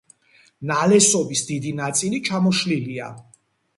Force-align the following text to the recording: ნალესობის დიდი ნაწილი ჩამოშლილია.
ნალესობის 0.69 1.43
დიდი 1.49 1.75
ნაწილი 1.81 2.23
ჩამოშლილია. 2.31 3.15